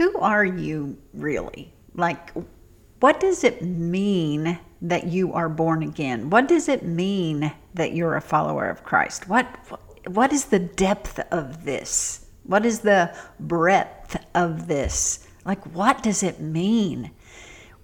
[0.00, 1.74] who are you really?
[1.94, 2.32] Like,
[3.00, 6.30] what does it mean that you are born again?
[6.30, 9.28] What does it mean that you're a follower of Christ?
[9.28, 9.46] What
[10.06, 12.24] what is the depth of this?
[12.44, 15.28] What is the breadth of this?
[15.44, 17.10] Like what does it mean?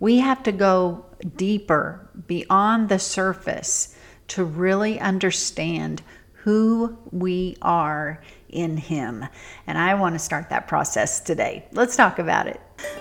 [0.01, 1.05] We have to go
[1.37, 3.95] deeper beyond the surface
[4.29, 6.01] to really understand
[6.33, 9.25] who we are in Him.
[9.67, 11.67] And I want to start that process today.
[11.73, 12.61] Let's talk about it.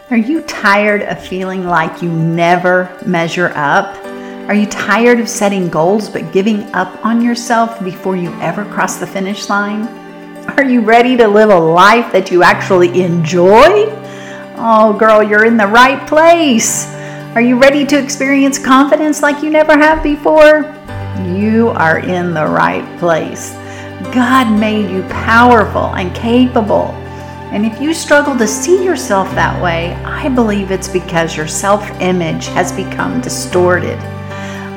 [0.10, 3.96] Are you tired of feeling like you never measure up?
[4.48, 8.98] Are you tired of setting goals but giving up on yourself before you ever cross
[8.98, 9.88] the finish line?
[10.58, 13.88] Are you ready to live a life that you actually enjoy?
[14.58, 16.86] Oh, girl, you're in the right place.
[17.34, 20.74] Are you ready to experience confidence like you never have before?
[21.26, 23.56] You are in the right place.
[24.14, 26.88] God made you powerful and capable.
[27.52, 31.90] And if you struggle to see yourself that way, I believe it's because your self
[32.02, 33.98] image has become distorted.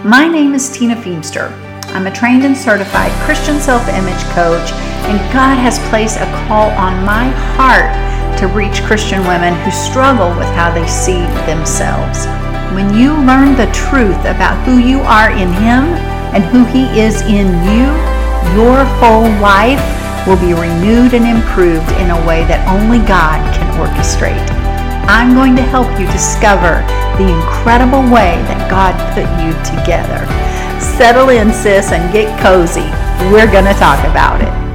[0.05, 1.50] My name is Tina Feamster.
[1.94, 4.70] I'm a trained and certified Christian self image coach,
[5.11, 7.91] and God has placed a call on my heart
[8.39, 12.27] to reach Christian women who struggle with how they see themselves.
[12.74, 15.91] When you learn the truth about who you are in Him
[16.30, 18.08] and who He is in you,
[18.54, 19.82] your whole life
[20.27, 24.48] will be renewed and improved in a way that only God can orchestrate.
[25.08, 26.84] I'm going to help you discover
[27.16, 30.20] the incredible way that God put you together.
[30.78, 32.86] Settle in, sis, and get cozy.
[33.32, 34.68] We're going to talk about it.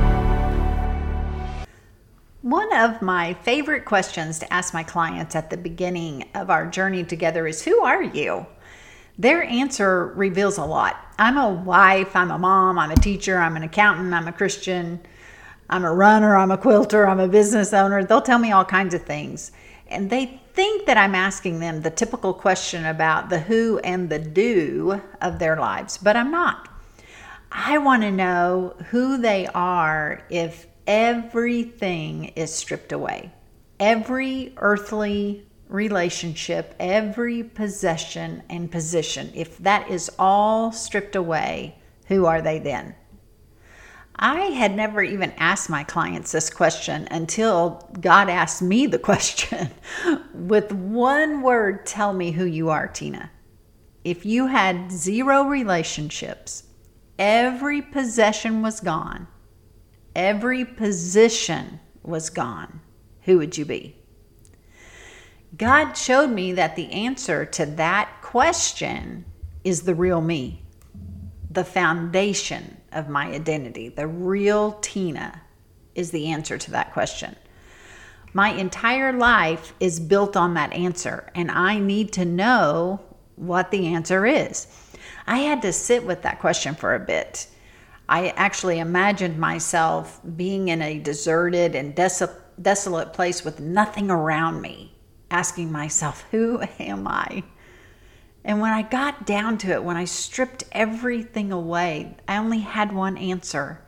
[2.42, 7.04] One of my favorite questions to ask my clients at the beginning of our journey
[7.04, 8.46] together is Who are you?
[9.18, 10.98] Their answer reveals a lot.
[11.20, 15.00] I'm a wife, I'm a mom, I'm a teacher, I'm an accountant, I'm a Christian,
[15.70, 18.04] I'm a runner, I'm a quilter, I'm a business owner.
[18.04, 19.52] They'll tell me all kinds of things.
[19.88, 24.20] And they think that I'm asking them the typical question about the who and the
[24.20, 26.70] do of their lives, but I'm not.
[27.52, 33.32] I want to know who they are if everything is stripped away.
[33.80, 41.76] Every earthly relationship, every possession and position, if that is all stripped away,
[42.08, 42.96] who are they then?
[44.16, 49.72] I had never even asked my clients this question until God asked me the question.
[50.36, 53.32] With one word, tell me who you are, Tina.
[54.04, 56.66] If you had zero relationships,
[57.18, 59.28] every possession was gone,
[60.16, 62.80] every position was gone,
[63.22, 64.03] who would you be?
[65.56, 69.26] God showed me that the answer to that question
[69.64, 70.64] is the real me,
[71.52, 73.90] the foundation of my identity.
[73.90, 75.42] The real Tina
[75.94, 77.36] is the answer to that question.
[78.34, 83.00] My entire life is built on that answer, and I need to know
[83.36, 84.66] what the answer is.
[85.28, 87.48] I had to sit with that question for a bit.
[88.10, 94.93] I actually imagined myself being in a deserted and desolate place with nothing around me,
[95.34, 97.44] asking myself, Who am I?
[98.46, 102.94] And when I got down to it, when I stripped everything away, I only had
[102.94, 103.82] one answer.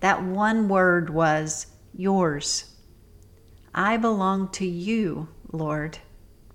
[0.00, 2.74] That one word was yours.
[3.72, 5.98] I belong to you, Lord.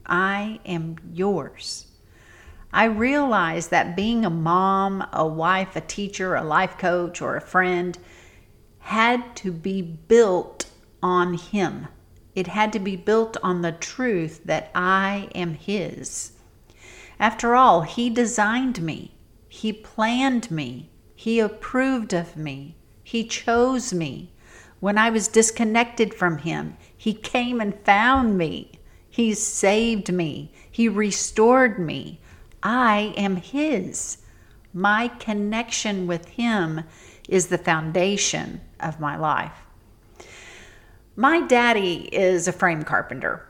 [0.05, 1.87] I am yours.
[2.73, 7.41] I realized that being a mom, a wife, a teacher, a life coach, or a
[7.41, 7.97] friend
[8.79, 10.69] had to be built
[11.01, 11.87] on Him.
[12.35, 16.33] It had to be built on the truth that I am His.
[17.19, 19.15] After all, He designed me,
[19.47, 24.31] He planned me, He approved of me, He chose me.
[24.79, 28.71] When I was disconnected from Him, He came and found me.
[29.09, 32.21] He saved me, He restored me.
[32.63, 34.19] I am His.
[34.73, 36.83] My connection with Him
[37.27, 39.65] is the foundation of my life.
[41.19, 43.45] My daddy is a frame carpenter.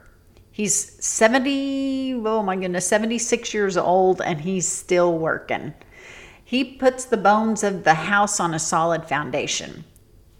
[0.50, 5.74] He's 70, oh my goodness, 76 years old, and he's still working.
[6.44, 9.84] He puts the bones of the house on a solid foundation.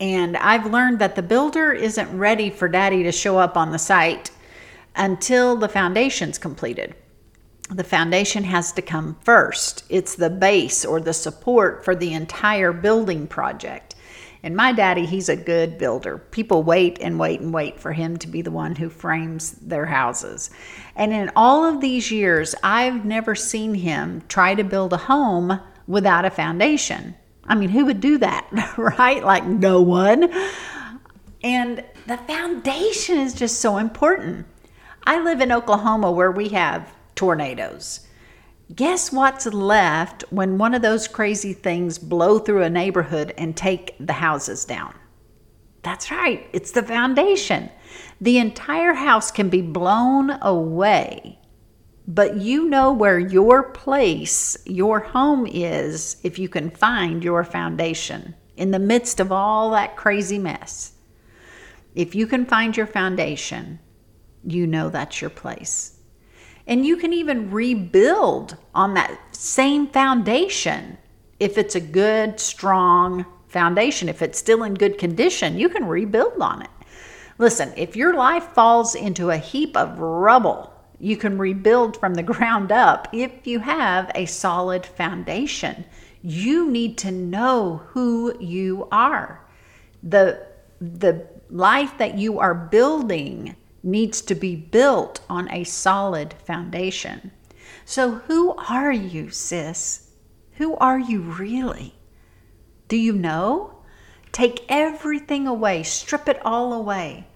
[0.01, 3.79] And I've learned that the builder isn't ready for daddy to show up on the
[3.79, 4.33] site
[4.97, 6.97] until the foundation's completed.
[7.71, 9.85] The foundation has to come first.
[9.89, 13.90] It's the base or the support for the entire building project.
[14.43, 16.19] And my daddy, he's a good builder.
[16.19, 19.87] People wait and wait and wait for him to be the one who frames their
[19.87, 20.51] houses.
[20.97, 25.61] And in all of these years, I've never seen him try to build a home
[25.87, 27.15] without a foundation.
[27.45, 28.47] I mean, who would do that,
[28.77, 29.23] right?
[29.23, 30.33] Like no one.
[31.43, 34.47] And the foundation is just so important.
[35.05, 38.07] I live in Oklahoma where we have tornadoes.
[38.75, 43.97] Guess what's left when one of those crazy things blow through a neighborhood and take
[43.99, 44.95] the houses down?
[45.83, 47.71] That's right, it's the foundation.
[48.21, 51.41] The entire house can be blown away,
[52.07, 58.37] but you know where your place, your home is if you can find your foundation
[58.57, 60.93] in the midst of all that crazy mess.
[61.95, 63.81] If you can find your foundation,
[64.45, 66.00] you know that's your place.
[66.71, 70.97] And you can even rebuild on that same foundation
[71.41, 74.09] if it's a good, strong foundation.
[74.09, 76.71] If it's still in good condition, you can rebuild on it.
[77.39, 82.23] Listen, if your life falls into a heap of rubble, you can rebuild from the
[82.35, 85.85] ground up if you have a solid foundation.
[86.23, 89.45] You need to know who you are.
[90.05, 90.47] The,
[90.81, 97.33] the life that you are building needs to be built on a solid foundation.
[97.85, 100.11] So, who are you, sis?
[100.55, 101.95] Who are you really?
[102.89, 103.83] Do you know?
[104.33, 107.27] Take everything away, strip it all away.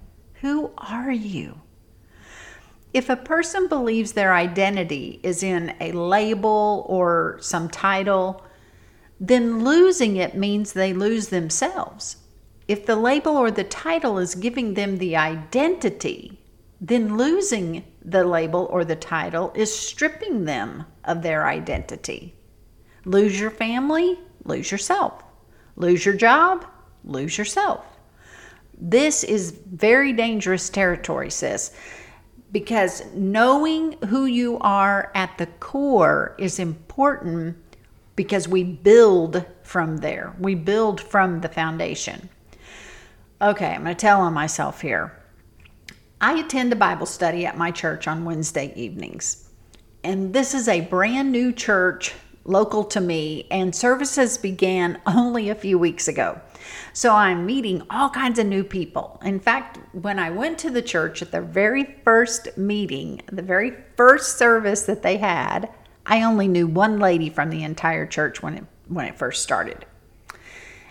[0.42, 1.60] Who are you?
[2.92, 8.44] If a person believes their identity is in a label or some title,
[9.18, 12.16] then losing it means they lose themselves.
[12.66, 16.40] If the label or the title is giving them the identity,
[16.80, 22.34] then losing the label or the title is stripping them of their identity.
[23.04, 25.22] Lose your family, lose yourself.
[25.76, 26.66] Lose your job,
[27.04, 27.84] lose yourself.
[28.78, 31.72] This is very dangerous territory, sis,
[32.50, 37.56] because knowing who you are at the core is important
[38.16, 40.34] because we build from there.
[40.38, 42.28] We build from the foundation.
[43.44, 45.12] Okay, I'm going to tell on myself here.
[46.18, 49.50] I attend a Bible study at my church on Wednesday evenings.
[50.02, 52.14] And this is a brand new church
[52.44, 56.40] local to me, and services began only a few weeks ago.
[56.94, 59.20] So I'm meeting all kinds of new people.
[59.22, 63.74] In fact, when I went to the church at the very first meeting, the very
[63.94, 65.68] first service that they had,
[66.06, 69.84] I only knew one lady from the entire church when it when it first started.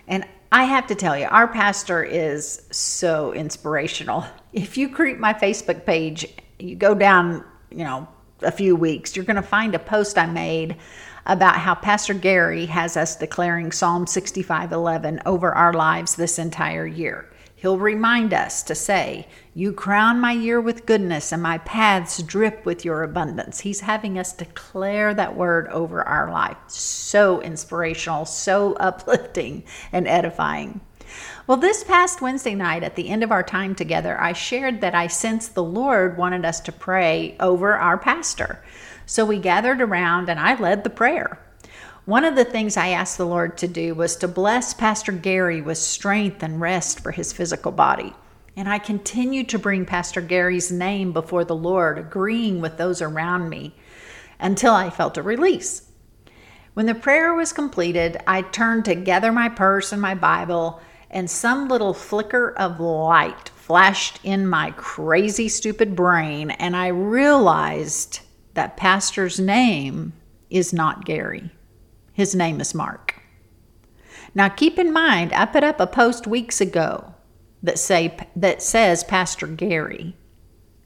[0.06, 0.24] And
[0.54, 4.24] I have to tell you, our pastor is so inspirational.
[4.52, 6.28] If you creep my Facebook page,
[6.60, 8.06] you go down, you know,
[8.40, 10.76] a few weeks, you're going to find a post I made
[11.26, 17.28] about how Pastor Gary has us declaring Psalm 65:11 over our lives this entire year.
[17.64, 22.66] He'll remind us to say, You crown my year with goodness, and my paths drip
[22.66, 23.60] with your abundance.
[23.60, 26.58] He's having us declare that word over our life.
[26.68, 30.82] So inspirational, so uplifting, and edifying.
[31.46, 34.94] Well, this past Wednesday night, at the end of our time together, I shared that
[34.94, 38.62] I sensed the Lord wanted us to pray over our pastor.
[39.06, 41.40] So we gathered around and I led the prayer.
[42.06, 45.62] One of the things I asked the Lord to do was to bless Pastor Gary
[45.62, 48.12] with strength and rest for his physical body.
[48.54, 53.48] And I continued to bring Pastor Gary's name before the Lord, agreeing with those around
[53.48, 53.74] me
[54.38, 55.90] until I felt a release.
[56.74, 61.30] When the prayer was completed, I turned to gather my purse and my Bible, and
[61.30, 68.20] some little flicker of light flashed in my crazy, stupid brain, and I realized
[68.52, 70.12] that pastor's name
[70.50, 71.50] is not Gary.
[72.14, 73.16] His name is Mark.
[74.36, 77.12] Now keep in mind, I put up a post weeks ago
[77.60, 80.16] that say that says Pastor Gary.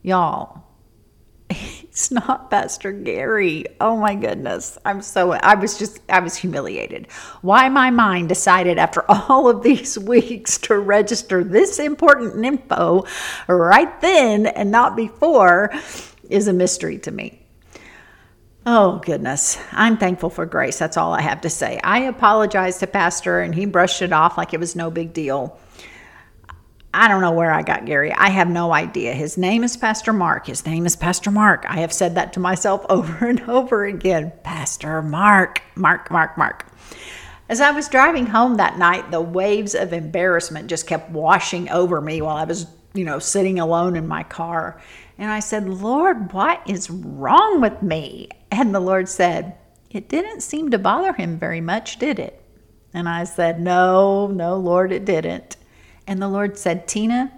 [0.02, 0.62] Y'all,
[1.50, 3.66] it's not Pastor Gary.
[3.78, 4.78] Oh my goodness.
[4.86, 7.08] I'm so I was just I was humiliated.
[7.42, 13.04] Why my mind decided after all of these weeks to register this important info
[13.48, 15.70] right then and not before
[16.30, 17.47] is a mystery to me.
[18.70, 19.56] Oh, goodness.
[19.72, 20.78] I'm thankful for grace.
[20.78, 21.80] That's all I have to say.
[21.82, 25.58] I apologized to Pastor and he brushed it off like it was no big deal.
[26.92, 28.12] I don't know where I got Gary.
[28.12, 29.14] I have no idea.
[29.14, 30.48] His name is Pastor Mark.
[30.48, 31.64] His name is Pastor Mark.
[31.66, 34.34] I have said that to myself over and over again.
[34.42, 36.66] Pastor Mark, Mark, Mark, Mark.
[37.48, 42.02] As I was driving home that night, the waves of embarrassment just kept washing over
[42.02, 44.78] me while I was, you know, sitting alone in my car.
[45.16, 48.28] And I said, Lord, what is wrong with me?
[48.50, 49.56] And the Lord said,
[49.90, 52.42] It didn't seem to bother him very much, did it?
[52.94, 55.56] And I said, No, no, Lord, it didn't.
[56.06, 57.32] And the Lord said, Tina,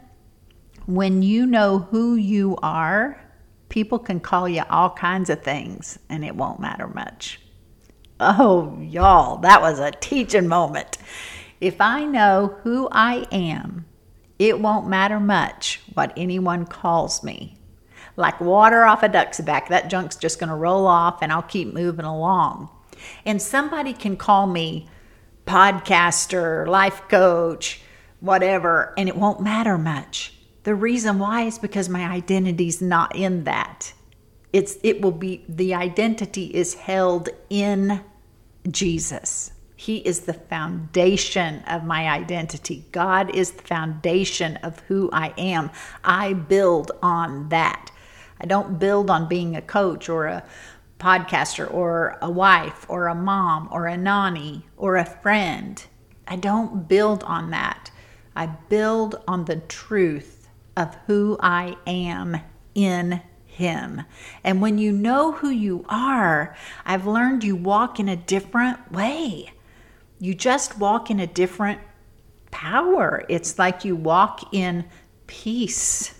[0.87, 3.21] when you know who you are,
[3.69, 7.41] people can call you all kinds of things and it won't matter much.
[8.21, 10.99] Oh, y'all, that was a teaching moment.
[11.61, 13.87] If I know who I am
[14.41, 17.59] it won't matter much what anyone calls me.
[18.17, 21.43] Like water off a duck's back, that junk's just going to roll off and I'll
[21.43, 22.69] keep moving along.
[23.25, 24.89] And somebody can call me
[25.47, 27.81] podcaster, life coach,
[28.21, 30.35] whatever, and it won't matter much.
[30.63, 33.93] The reason why is because my identity's not in that.
[34.53, 38.03] It's it will be the identity is held in
[38.69, 39.53] Jesus.
[39.77, 42.85] He is the foundation of my identity.
[42.93, 45.71] God is the foundation of who I am.
[46.05, 47.91] I build on that.
[48.41, 50.45] I don't build on being a coach or a
[50.99, 55.85] podcaster or a wife or a mom or a nanny or a friend.
[56.27, 57.91] I don't build on that.
[58.37, 62.41] I build on the truth of who I am
[62.75, 64.03] in Him.
[64.45, 66.57] And when you know who you are,
[66.87, 69.53] I've learned you walk in a different way.
[70.19, 71.81] You just walk in a different
[72.51, 73.25] power.
[73.29, 74.85] It's like you walk in
[75.27, 76.15] peace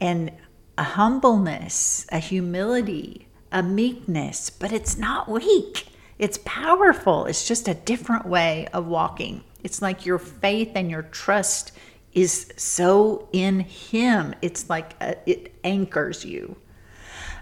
[0.00, 0.30] and
[0.76, 5.88] a humbleness, a humility, a meekness, but it's not weak.
[6.18, 7.26] It's powerful.
[7.26, 9.44] It's just a different way of walking.
[9.62, 11.72] It's like your faith and your trust
[12.12, 14.34] is so in Him.
[14.42, 16.56] It's like a, it anchors you.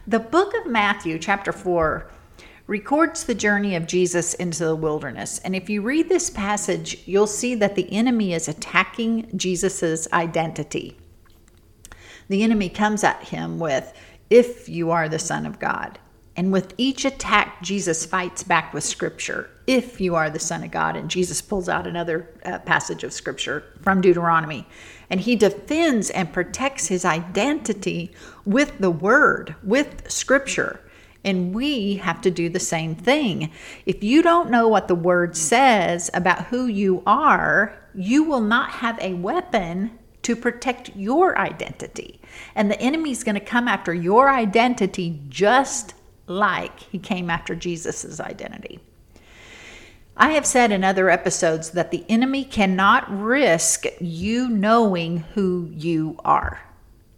[0.07, 2.11] The book of Matthew, chapter 4,
[2.67, 5.39] records the journey of Jesus into the wilderness.
[5.41, 10.97] And if you read this passage, you'll see that the enemy is attacking Jesus's identity.
[12.29, 13.93] The enemy comes at him with,
[14.31, 15.99] If you are the Son of God.
[16.35, 19.51] And with each attack, Jesus fights back with scripture.
[19.67, 20.97] If you are the Son of God.
[20.97, 24.67] And Jesus pulls out another uh, passage of scripture from Deuteronomy.
[25.11, 28.13] And he defends and protects his identity
[28.47, 30.81] with the word, with scripture.
[31.25, 33.51] And we have to do the same thing.
[33.85, 38.71] If you don't know what the word says about who you are, you will not
[38.71, 42.21] have a weapon to protect your identity.
[42.55, 45.95] And the enemy's going to come after your identity just
[46.27, 48.81] like he came after Jesus' identity.
[50.17, 56.19] I have said in other episodes that the enemy cannot risk you knowing who you
[56.25, 56.61] are.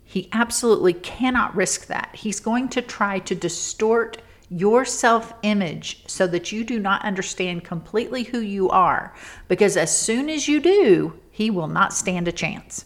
[0.04, 2.10] He absolutely cannot risk that.
[2.14, 4.18] He's going to try to distort
[4.48, 9.12] your self image so that you do not understand completely who you are,
[9.48, 12.84] because as soon as you do, he will not stand a chance.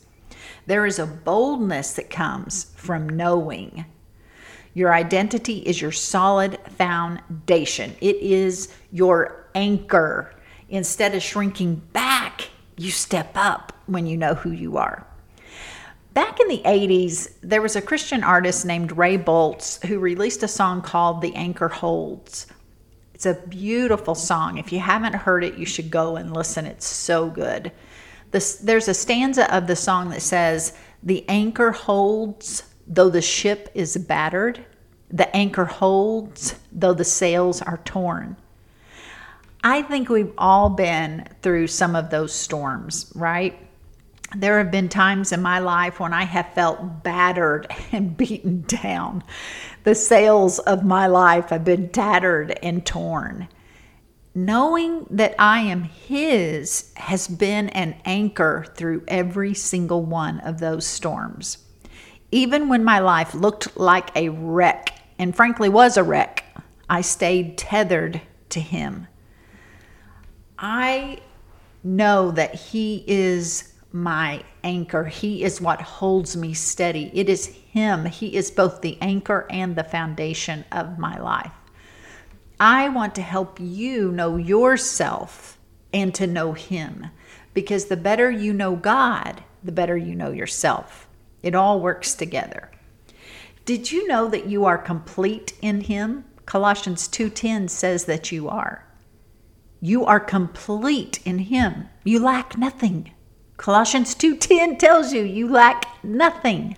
[0.68, 3.87] There is a boldness that comes from knowing
[4.75, 10.34] your identity is your solid foundation, it is your anchor.
[10.68, 15.06] Instead of shrinking back, you step up when you know who you are.
[16.12, 20.48] Back in the 80s, there was a Christian artist named Ray Boltz who released a
[20.48, 22.46] song called The Anchor Holds.
[23.14, 24.58] It's a beautiful song.
[24.58, 26.66] If you haven't heard it, you should go and listen.
[26.66, 27.72] It's so good.
[28.30, 33.97] There's a stanza of the song that says, The anchor holds though the ship is
[33.97, 34.64] battered,
[35.11, 38.37] the anchor holds, though the sails are torn.
[39.62, 43.58] I think we've all been through some of those storms, right?
[44.37, 49.23] There have been times in my life when I have felt battered and beaten down.
[49.85, 53.49] The sails of my life have been tattered and torn.
[54.45, 60.87] Knowing that I am His has been an anchor through every single one of those
[60.87, 61.59] storms.
[62.30, 66.45] Even when my life looked like a wreck and frankly was a wreck,
[66.88, 69.09] I stayed tethered to him.
[70.57, 71.18] I
[71.83, 75.07] know that he is my anchor.
[75.07, 77.11] He is what holds me steady.
[77.12, 78.04] It is him.
[78.04, 81.57] He is both the anchor and the foundation of my life.
[82.60, 85.58] I want to help you know yourself
[85.92, 87.06] and to know him
[87.54, 91.06] because the better you know God, the better you know yourself.
[91.42, 92.70] It all works together.
[93.64, 96.24] Did you know that you are complete in him?
[96.46, 98.84] Colossians 2:10 says that you are.
[99.80, 101.88] You are complete in him.
[102.02, 103.12] You lack nothing.
[103.56, 106.76] Colossians 2:10 tells you you lack nothing.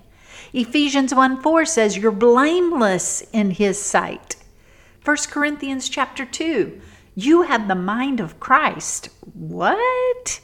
[0.53, 4.37] Ephesians 1:4 says you're blameless in his sight.
[5.05, 6.79] 1 Corinthians chapter 2,
[7.15, 9.09] you have the mind of Christ.
[9.33, 10.41] What?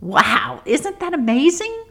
[0.00, 1.84] Wow, isn't that amazing?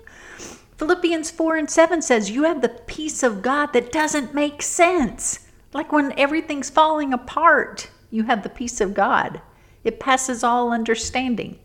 [0.77, 5.47] Philippians 4 and 7 says, You have the peace of God that doesn't make sense.
[5.73, 9.41] Like when everything's falling apart, you have the peace of God.
[9.83, 11.59] It passes all understanding.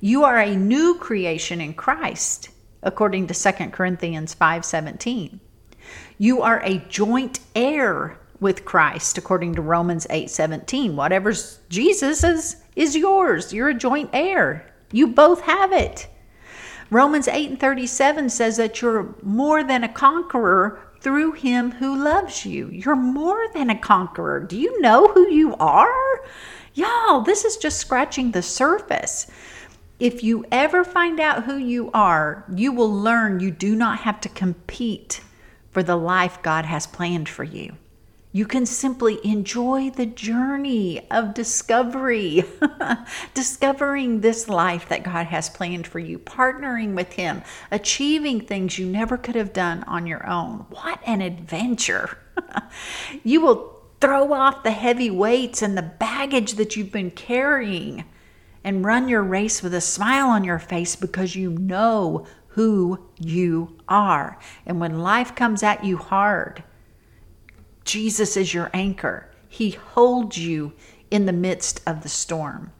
[0.00, 2.50] You are a new creation in Christ,
[2.82, 5.40] according to 2 Corinthians 5:17.
[6.18, 10.96] You are a joint heir with Christ, according to Romans 8:17.
[10.96, 13.52] Whatever's Jesus is, is yours.
[13.52, 14.72] You're a joint heir.
[14.92, 16.08] You both have it.
[16.90, 22.46] Romans 8 and 37 says that you're more than a conqueror through him who loves
[22.46, 22.68] you.
[22.70, 24.40] You're more than a conqueror.
[24.40, 26.20] Do you know who you are?
[26.74, 29.26] Y'all, this is just scratching the surface.
[29.98, 34.20] If you ever find out who you are, you will learn you do not have
[34.20, 35.22] to compete
[35.70, 37.76] for the life God has planned for you.
[38.36, 42.44] You can simply enjoy the journey of discovery,
[43.32, 48.84] discovering this life that God has planned for you, partnering with Him, achieving things you
[48.84, 50.66] never could have done on your own.
[50.68, 52.18] What an adventure!
[53.24, 58.04] you will throw off the heavy weights and the baggage that you've been carrying
[58.62, 63.78] and run your race with a smile on your face because you know who you
[63.88, 64.38] are.
[64.66, 66.62] And when life comes at you hard,
[67.86, 69.30] Jesus is your anchor.
[69.48, 70.72] He holds you
[71.10, 72.72] in the midst of the storm.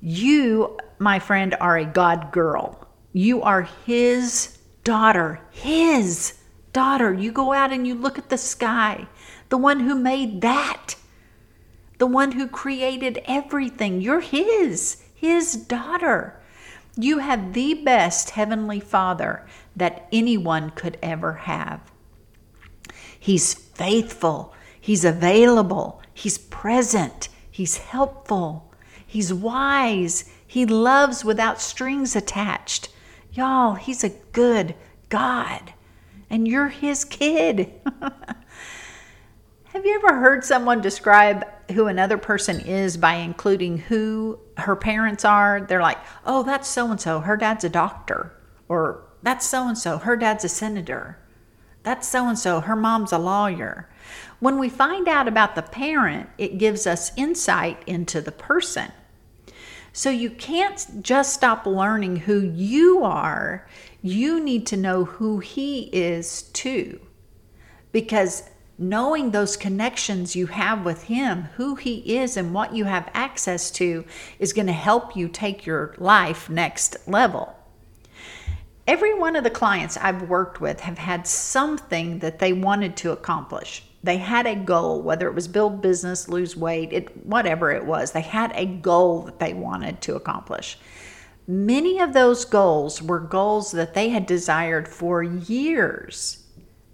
[0.00, 2.86] You, my friend, are a God girl.
[3.12, 5.40] You are His daughter.
[5.52, 6.34] His
[6.72, 7.14] daughter.
[7.14, 9.06] You go out and you look at the sky,
[9.48, 10.96] the one who made that,
[11.98, 14.00] the one who created everything.
[14.00, 16.42] You're His, His daughter.
[16.96, 19.46] You have the best Heavenly Father
[19.76, 21.80] that anyone could ever have.
[23.24, 28.70] He's faithful, He's available, He's present, He's helpful,
[29.06, 32.90] He's wise, He loves without strings attached.
[33.32, 34.74] Y'all, He's a good
[35.08, 35.72] God,
[36.28, 37.72] and you're His kid.
[39.72, 45.24] Have you ever heard someone describe who another person is by including who her parents
[45.24, 45.62] are?
[45.62, 48.34] They're like, oh, that's so and so, her dad's a doctor.
[48.68, 51.23] Or that's so and so, her dad's a senator.
[51.84, 53.88] That's so and so, her mom's a lawyer.
[54.40, 58.90] When we find out about the parent, it gives us insight into the person.
[59.92, 63.68] So you can't just stop learning who you are,
[64.02, 67.00] you need to know who he is too.
[67.92, 73.10] Because knowing those connections you have with him, who he is, and what you have
[73.14, 74.04] access to,
[74.38, 77.54] is going to help you take your life next level.
[78.86, 83.12] Every one of the clients I've worked with have had something that they wanted to
[83.12, 83.82] accomplish.
[84.02, 88.12] They had a goal, whether it was build business, lose weight, it, whatever it was.
[88.12, 90.78] They had a goal that they wanted to accomplish.
[91.48, 96.44] Many of those goals were goals that they had desired for years.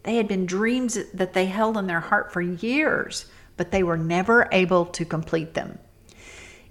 [0.05, 3.27] They had been dreams that they held in their heart for years,
[3.57, 5.81] but they were never able to complete them.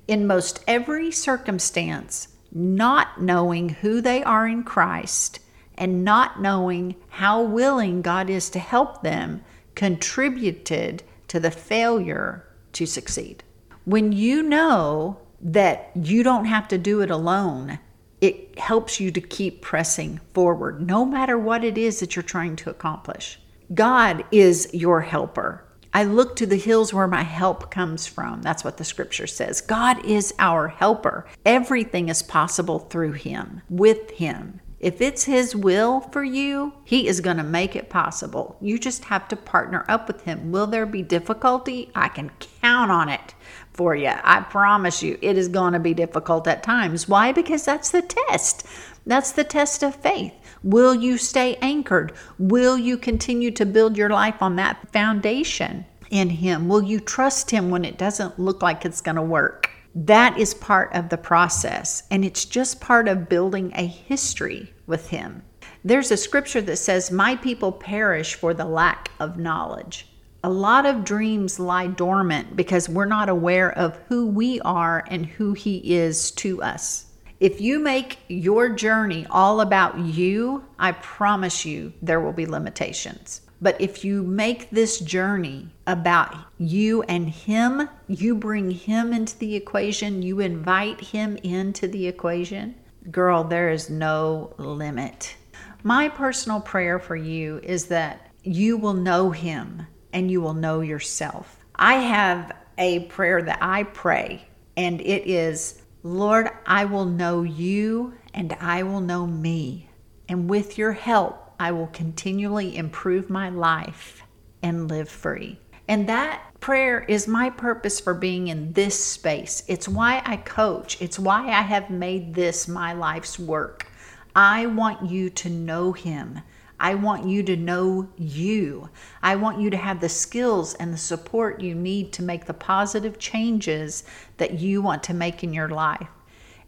[0.08, 5.40] In most every circumstance, not knowing who they are in Christ
[5.76, 9.44] and not knowing how willing God is to help them
[9.76, 13.44] contributed to the failure to succeed.
[13.86, 17.80] When you know that you don't have to do it alone,
[18.20, 22.56] it helps you to keep pressing forward, no matter what it is that you're trying
[22.58, 23.40] to accomplish.
[23.74, 25.64] God is your helper.
[25.93, 28.41] I look to the hills where my help comes from.
[28.41, 29.62] That's what the scripture says.
[29.62, 31.25] God is our helper.
[31.45, 34.62] Everything is possible through Him, with Him.
[34.80, 38.56] If it's His will for you, He is going to make it possible.
[38.62, 40.52] You just have to partner up with Him.
[40.52, 41.91] Will there be difficulty?
[41.95, 43.34] I can count on it
[43.73, 44.12] for you.
[44.23, 47.10] I promise you, it is going to be difficult at times.
[47.10, 47.32] Why?
[47.32, 48.65] Because that's the test.
[49.06, 50.34] That's the test of faith.
[50.63, 52.12] Will you stay anchored?
[52.38, 56.67] Will you continue to build your life on that foundation in Him?
[56.67, 59.69] Will you trust Him when it doesn't look like it's going to work?
[59.95, 65.10] That is part of the process, and it's just part of building a history with
[65.10, 65.43] Him.
[65.84, 70.08] There's a scripture that says, My people perish for the lack of knowledge.
[70.43, 75.26] A lot of dreams lie dormant because we're not aware of who we are and
[75.26, 77.06] who He is to us.
[77.39, 83.41] If you make your journey all about you, I promise you there will be limitations.
[83.62, 89.56] But if you make this journey about you and Him, you bring Him into the
[89.56, 92.75] equation, you invite Him into the equation,
[93.10, 95.36] girl, there is no limit.
[95.84, 100.82] My personal prayer for you is that you will know Him and you will know
[100.82, 101.63] yourself.
[101.75, 108.14] I have a prayer that I pray, and it is Lord, I will know you
[108.34, 109.90] and I will know me.
[110.30, 114.24] And with your help, I will continually improve my life
[114.64, 115.60] and live free.
[115.90, 119.64] And that prayer is my purpose for being in this space.
[119.68, 123.88] It's why I coach, it's why I have made this my life's work.
[124.36, 126.40] I want you to know Him.
[126.80, 128.89] I want you to know you.
[129.22, 132.54] I want you to have the skills and the support you need to make the
[132.54, 134.04] positive changes
[134.38, 136.08] that you want to make in your life.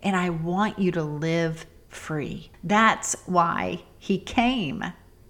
[0.03, 2.51] And I want you to live free.
[2.63, 4.83] That's why he came.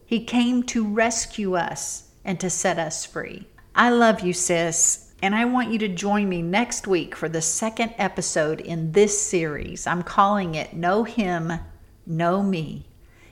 [0.06, 3.48] He came to rescue us and to set us free.
[3.76, 7.41] I love you, sis, and I want you to join me next week for the
[7.41, 9.88] second episode in this series.
[9.88, 11.54] I'm calling it Know Him,
[12.06, 12.88] Know Me,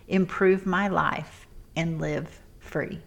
[0.10, 3.00] Improve My Life, and Live Free.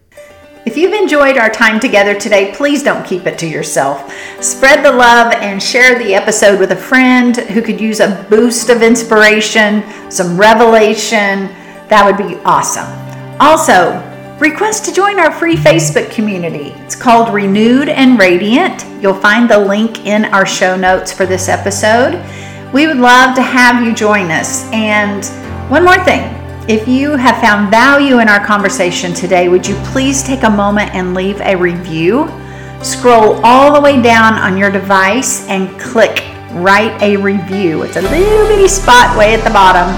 [0.65, 4.13] If you've enjoyed our time together today, please don't keep it to yourself.
[4.41, 8.69] Spread the love and share the episode with a friend who could use a boost
[8.69, 11.47] of inspiration, some revelation.
[11.89, 12.87] That would be awesome.
[13.41, 14.01] Also,
[14.39, 16.69] request to join our free Facebook community.
[16.85, 18.85] It's called Renewed and Radiant.
[19.01, 22.23] You'll find the link in our show notes for this episode.
[22.73, 24.63] We would love to have you join us.
[24.71, 25.25] And
[25.69, 30.23] one more thing if you have found value in our conversation today, would you please
[30.23, 32.29] take a moment and leave a review?
[32.81, 37.83] Scroll all the way down on your device and click Write a Review.
[37.83, 39.89] It's a little bitty spot way at the bottom.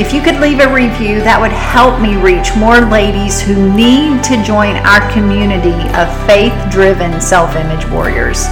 [0.00, 4.24] If you could leave a review, that would help me reach more ladies who need
[4.24, 8.46] to join our community of faith driven self image warriors.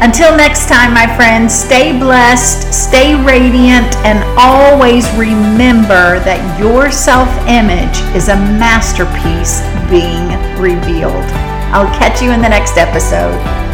[0.00, 7.28] Until next time, my friends, stay blessed, stay radiant, and always remember that your self
[7.50, 11.26] image is a masterpiece being revealed.
[11.74, 13.67] I'll catch you in the next episode.